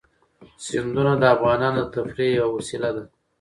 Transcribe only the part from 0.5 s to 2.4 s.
سیندونه د افغانانو د تفریح